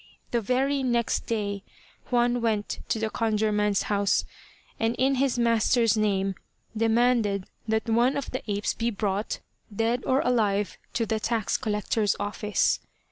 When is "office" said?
12.19-12.79